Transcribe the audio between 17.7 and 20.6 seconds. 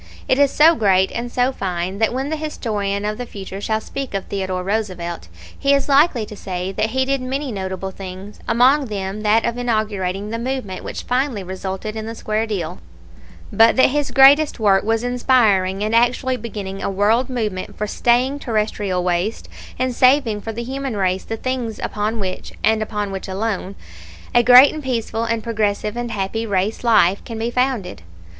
for staying terrestrial waste and saving for